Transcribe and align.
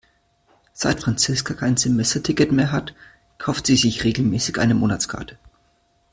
Seit 0.73 0.99
Franziska 1.03 1.53
kein 1.53 1.77
Semesterticket 1.77 2.51
mehr 2.51 2.71
hat, 2.71 2.95
kauft 3.37 3.67
sie 3.67 3.75
sich 3.75 4.03
regelmäßig 4.03 4.57
eine 4.57 4.73
Monatskarte. 4.73 5.37